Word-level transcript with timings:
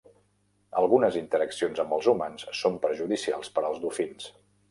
Algunes 0.79 1.17
interaccions 1.19 1.83
amb 1.83 1.93
els 1.97 2.09
humans 2.13 2.47
són 2.61 2.81
perjudicials 2.87 3.55
per 3.59 3.67
als 3.69 3.85
dofins. 3.87 4.31